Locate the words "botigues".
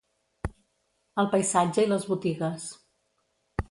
2.15-2.69